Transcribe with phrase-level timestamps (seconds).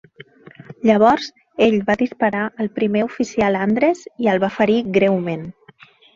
[0.89, 1.27] Llavors,
[1.65, 5.47] ell va disparar el Primer Oficial Andress i el va ferir greument.